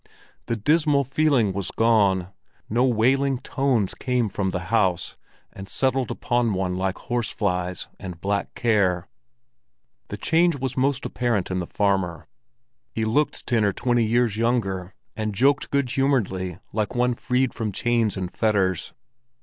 The 0.47 0.55
dismal 0.55 1.03
feeling 1.03 1.53
was 1.53 1.69
gone; 1.69 2.29
no 2.67 2.85
wailing 2.85 3.37
tones 3.37 3.93
came 3.93 4.29
from 4.29 4.49
the 4.49 4.61
house 4.73 5.15
and 5.53 5.69
settled 5.69 6.09
upon 6.09 6.55
one 6.55 6.75
like 6.75 6.97
horse 6.97 7.29
flies 7.29 7.87
and 7.99 8.19
black 8.19 8.55
care. 8.55 9.07
The 10.07 10.17
change 10.17 10.55
was 10.57 10.75
most 10.75 11.05
apparent 11.05 11.51
in 11.51 11.59
the 11.59 11.67
farmer. 11.67 12.25
He 12.91 13.05
looked 13.05 13.45
ten 13.45 13.63
or 13.63 13.73
twenty 13.73 14.03
years 14.03 14.37
younger, 14.37 14.95
and 15.15 15.35
joked 15.35 15.69
good 15.69 15.91
humoredly 15.91 16.57
like 16.73 16.95
one 16.95 17.13
freed 17.13 17.53
from 17.53 17.71
chains 17.71 18.17
and 18.17 18.35
fetters. 18.35 18.93